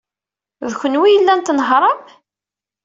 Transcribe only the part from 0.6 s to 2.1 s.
D kenwi ay yellan tnehhṛem.